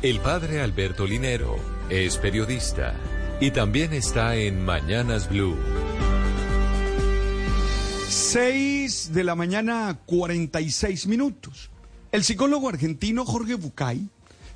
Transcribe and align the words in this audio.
El 0.00 0.20
padre 0.20 0.60
Alberto 0.60 1.08
Linero 1.08 1.56
es 1.90 2.18
periodista 2.18 2.94
y 3.40 3.50
también 3.50 3.92
está 3.92 4.36
en 4.36 4.64
Mañanas 4.64 5.28
Blue. 5.28 5.56
6 8.08 9.12
de 9.12 9.24
la 9.24 9.34
mañana, 9.34 9.98
46 10.06 11.08
minutos. 11.08 11.70
El 12.12 12.22
psicólogo 12.22 12.68
argentino 12.68 13.24
Jorge 13.24 13.56
Bucay 13.56 14.08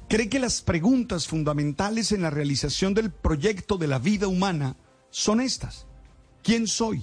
cree 0.08 0.28
que 0.28 0.38
las 0.38 0.62
preguntas 0.62 1.26
fundamentales 1.26 2.12
en 2.12 2.22
la 2.22 2.30
realización 2.30 2.94
del 2.94 3.10
proyecto 3.10 3.78
de 3.78 3.88
la 3.88 3.98
vida 3.98 4.28
humana 4.28 4.76
son 5.10 5.40
estas. 5.40 5.88
¿Quién 6.44 6.68
soy? 6.68 7.02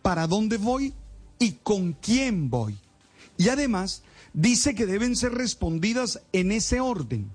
¿Para 0.00 0.26
dónde 0.26 0.56
voy? 0.56 0.94
¿Y 1.38 1.52
con 1.62 1.92
quién 1.92 2.48
voy? 2.48 2.78
Y 3.36 3.50
además 3.50 4.04
dice 4.32 4.74
que 4.74 4.86
deben 4.86 5.16
ser 5.16 5.34
respondidas 5.34 6.22
en 6.32 6.50
ese 6.50 6.80
orden. 6.80 7.30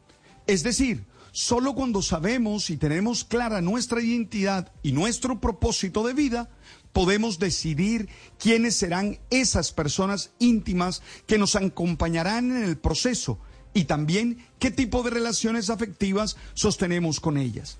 Es 0.47 0.63
decir, 0.63 1.05
solo 1.31 1.73
cuando 1.73 2.01
sabemos 2.01 2.69
y 2.69 2.77
tenemos 2.77 3.23
clara 3.23 3.61
nuestra 3.61 4.01
identidad 4.01 4.71
y 4.83 4.91
nuestro 4.91 5.39
propósito 5.39 6.05
de 6.05 6.13
vida, 6.13 6.49
podemos 6.91 7.39
decidir 7.39 8.09
quiénes 8.37 8.75
serán 8.75 9.19
esas 9.29 9.71
personas 9.71 10.31
íntimas 10.39 11.01
que 11.25 11.37
nos 11.37 11.55
acompañarán 11.55 12.51
en 12.51 12.63
el 12.63 12.77
proceso 12.77 13.39
y 13.73 13.85
también 13.85 14.45
qué 14.59 14.69
tipo 14.69 15.01
de 15.01 15.09
relaciones 15.09 15.69
afectivas 15.69 16.37
sostenemos 16.53 17.19
con 17.19 17.37
ellas. 17.37 17.79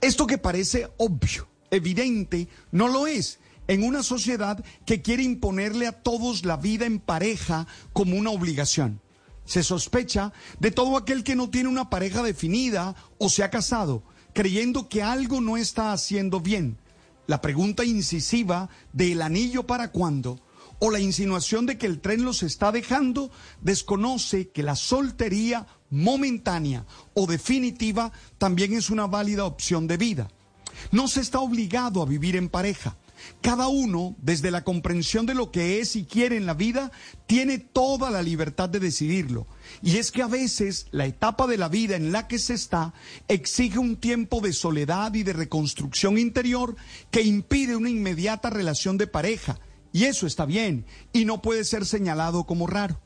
Esto 0.00 0.26
que 0.26 0.38
parece 0.38 0.88
obvio, 0.98 1.48
evidente, 1.70 2.48
no 2.70 2.88
lo 2.88 3.06
es 3.06 3.38
en 3.66 3.84
una 3.84 4.02
sociedad 4.02 4.62
que 4.84 5.00
quiere 5.00 5.22
imponerle 5.22 5.86
a 5.86 5.92
todos 5.92 6.44
la 6.44 6.56
vida 6.56 6.86
en 6.86 6.98
pareja 6.98 7.66
como 7.92 8.16
una 8.16 8.30
obligación. 8.30 9.00
Se 9.50 9.64
sospecha 9.64 10.32
de 10.60 10.70
todo 10.70 10.96
aquel 10.96 11.24
que 11.24 11.34
no 11.34 11.50
tiene 11.50 11.68
una 11.68 11.90
pareja 11.90 12.22
definida 12.22 12.94
o 13.18 13.28
se 13.28 13.42
ha 13.42 13.50
casado, 13.50 14.04
creyendo 14.32 14.88
que 14.88 15.02
algo 15.02 15.40
no 15.40 15.56
está 15.56 15.92
haciendo 15.92 16.38
bien. 16.38 16.78
La 17.26 17.40
pregunta 17.40 17.84
incisiva 17.84 18.68
del 18.92 19.20
anillo 19.22 19.66
para 19.66 19.90
cuándo 19.90 20.38
o 20.78 20.92
la 20.92 21.00
insinuación 21.00 21.66
de 21.66 21.78
que 21.78 21.86
el 21.86 22.00
tren 22.00 22.24
los 22.24 22.44
está 22.44 22.70
dejando 22.70 23.32
desconoce 23.60 24.50
que 24.50 24.62
la 24.62 24.76
soltería 24.76 25.66
momentánea 25.90 26.86
o 27.14 27.26
definitiva 27.26 28.12
también 28.38 28.72
es 28.74 28.88
una 28.88 29.08
válida 29.08 29.46
opción 29.46 29.88
de 29.88 29.96
vida. 29.96 30.28
No 30.92 31.08
se 31.08 31.22
está 31.22 31.40
obligado 31.40 32.02
a 32.02 32.06
vivir 32.06 32.36
en 32.36 32.50
pareja. 32.50 32.98
Cada 33.40 33.68
uno, 33.68 34.16
desde 34.20 34.50
la 34.50 34.64
comprensión 34.64 35.26
de 35.26 35.34
lo 35.34 35.50
que 35.50 35.80
es 35.80 35.96
y 35.96 36.04
quiere 36.04 36.36
en 36.36 36.46
la 36.46 36.54
vida, 36.54 36.92
tiene 37.26 37.58
toda 37.58 38.10
la 38.10 38.22
libertad 38.22 38.68
de 38.68 38.80
decidirlo. 38.80 39.46
Y 39.82 39.96
es 39.96 40.10
que 40.10 40.22
a 40.22 40.26
veces 40.26 40.86
la 40.90 41.06
etapa 41.06 41.46
de 41.46 41.58
la 41.58 41.68
vida 41.68 41.96
en 41.96 42.12
la 42.12 42.28
que 42.28 42.38
se 42.38 42.54
está 42.54 42.92
exige 43.28 43.78
un 43.78 43.96
tiempo 43.96 44.40
de 44.40 44.52
soledad 44.52 45.14
y 45.14 45.22
de 45.22 45.32
reconstrucción 45.32 46.18
interior 46.18 46.76
que 47.10 47.22
impide 47.22 47.76
una 47.76 47.90
inmediata 47.90 48.50
relación 48.50 48.98
de 48.98 49.06
pareja. 49.06 49.58
Y 49.92 50.04
eso 50.04 50.26
está 50.26 50.44
bien 50.44 50.86
y 51.12 51.24
no 51.24 51.42
puede 51.42 51.64
ser 51.64 51.86
señalado 51.86 52.44
como 52.44 52.66
raro. 52.66 53.00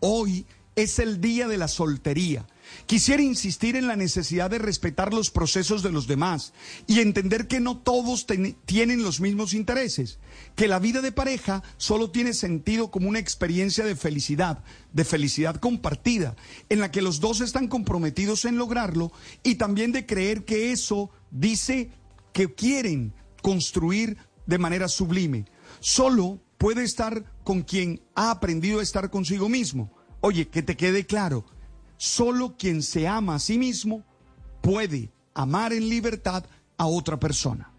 Hoy 0.00 0.46
es 0.76 0.98
el 0.98 1.20
día 1.20 1.48
de 1.48 1.58
la 1.58 1.68
soltería 1.68 2.46
Quisiera 2.86 3.22
insistir 3.22 3.76
en 3.76 3.86
la 3.86 3.96
necesidad 3.96 4.50
de 4.50 4.58
respetar 4.58 5.14
los 5.14 5.30
procesos 5.30 5.82
de 5.82 5.92
los 5.92 6.06
demás 6.06 6.52
y 6.86 7.00
entender 7.00 7.48
que 7.48 7.60
no 7.60 7.78
todos 7.78 8.26
tienen 8.66 9.02
los 9.02 9.20
mismos 9.20 9.54
intereses, 9.54 10.18
que 10.54 10.68
la 10.68 10.78
vida 10.78 11.00
de 11.00 11.12
pareja 11.12 11.62
solo 11.76 12.10
tiene 12.10 12.34
sentido 12.34 12.90
como 12.90 13.08
una 13.08 13.18
experiencia 13.18 13.84
de 13.84 13.96
felicidad, 13.96 14.62
de 14.92 15.04
felicidad 15.04 15.56
compartida, 15.56 16.36
en 16.68 16.80
la 16.80 16.90
que 16.90 17.02
los 17.02 17.20
dos 17.20 17.40
están 17.40 17.68
comprometidos 17.68 18.44
en 18.44 18.58
lograrlo 18.58 19.12
y 19.42 19.54
también 19.54 19.92
de 19.92 20.06
creer 20.06 20.44
que 20.44 20.72
eso 20.72 21.10
dice 21.30 21.90
que 22.32 22.54
quieren 22.54 23.14
construir 23.42 24.18
de 24.46 24.58
manera 24.58 24.88
sublime. 24.88 25.46
Solo 25.80 26.40
puede 26.58 26.82
estar 26.82 27.24
con 27.44 27.62
quien 27.62 28.02
ha 28.14 28.30
aprendido 28.30 28.80
a 28.80 28.82
estar 28.82 29.10
consigo 29.10 29.48
mismo. 29.48 29.90
Oye, 30.20 30.48
que 30.48 30.62
te 30.62 30.76
quede 30.76 31.04
claro 31.04 31.44
Solo 31.96 32.56
quien 32.56 32.82
se 32.82 33.06
ama 33.06 33.36
a 33.36 33.38
sí 33.38 33.58
mismo 33.58 34.04
puede 34.60 35.12
amar 35.34 35.72
en 35.72 35.88
libertad 35.88 36.44
a 36.76 36.86
otra 36.86 37.18
persona. 37.18 37.73